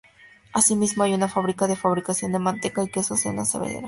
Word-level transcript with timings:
Así 0.51 0.75
mismo 0.75 1.03
hay 1.03 1.13
una 1.13 1.27
fábrica 1.27 1.67
de 1.67 1.75
fabricación 1.75 2.31
de 2.31 2.39
manteca 2.39 2.81
y 2.83 2.87
quesos 2.89 3.23
y 3.23 3.29
una 3.29 3.45
cervecera. 3.45 3.79